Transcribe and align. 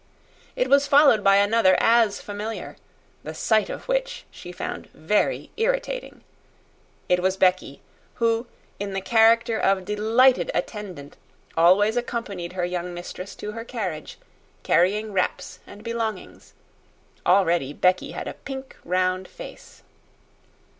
It 0.55 0.67
was 0.67 0.87
followed 0.87 1.23
by 1.23 1.35
another 1.35 1.75
as 1.79 2.19
familiar 2.19 2.75
the 3.21 3.35
sight 3.35 3.69
of 3.69 3.87
which 3.87 4.25
she 4.31 4.51
found 4.51 4.87
very 4.95 5.51
irritating. 5.57 6.23
It 7.07 7.19
was 7.19 7.37
Becky, 7.37 7.83
who, 8.15 8.47
in 8.79 8.93
the 8.93 8.99
character 9.01 9.59
of 9.59 9.85
delighted 9.85 10.49
attendant, 10.55 11.17
always 11.55 11.95
accompanied 11.97 12.53
her 12.53 12.65
young 12.65 12.95
mistress 12.95 13.35
to 13.35 13.51
her 13.51 13.63
carriage, 13.63 14.17
carrying 14.63 15.13
wraps 15.13 15.59
and 15.67 15.83
belongings. 15.83 16.55
Already 17.23 17.71
Becky 17.71 18.09
had 18.13 18.27
a 18.27 18.33
pink, 18.33 18.75
round 18.83 19.27
face. 19.27 19.83